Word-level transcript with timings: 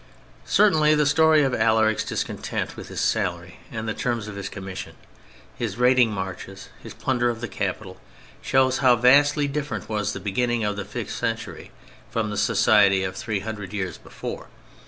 Certainly 0.47 0.95
the 0.95 1.05
story 1.05 1.43
of 1.43 1.53
Alaric's 1.53 2.03
discontent 2.03 2.75
with 2.75 2.87
his 2.87 2.99
salary 2.99 3.59
and 3.71 3.87
the 3.87 3.93
terms 3.93 4.27
of 4.27 4.35
his 4.35 4.49
commission, 4.49 4.95
his 5.55 5.77
raiding 5.77 6.11
marches, 6.11 6.69
his 6.81 6.95
plunder 6.95 7.29
of 7.29 7.39
the 7.39 7.47
capital, 7.47 7.97
shows 8.41 8.79
how 8.79 8.95
vastly 8.95 9.47
different 9.47 9.87
was 9.87 10.13
the 10.13 10.19
beginning 10.19 10.63
of 10.63 10.75
the 10.75 10.85
fifth 10.85 11.11
century 11.13 11.69
from 12.09 12.31
the 12.31 12.37
society 12.37 13.03
of 13.03 13.15
three 13.15 13.41
hundred 13.41 13.73
years 13.73 13.99
before. 13.99 14.47